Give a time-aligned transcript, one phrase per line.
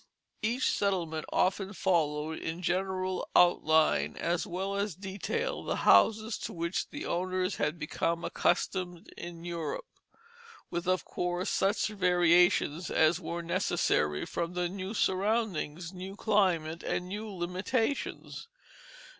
[0.41, 6.89] Each settlement often followed in general outline as well as detail the houses to which
[6.89, 9.85] the owners had become accustomed in Europe,
[10.71, 17.07] with, of course, such variations as were necessary from the new surroundings, new climate, and
[17.07, 18.47] new limitations.